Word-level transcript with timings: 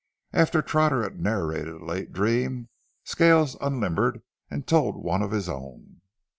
After 0.33 0.63
Trotter 0.63 1.03
had 1.03 1.19
narrated 1.21 1.75
a 1.75 1.85
late 1.85 2.11
dream, 2.11 2.69
Scales 3.03 3.55
unlimbered 3.61 4.23
and 4.49 4.65
told 4.65 4.95
one 4.97 5.21
of 5.21 5.29
his 5.29 5.47
own. 5.47 6.01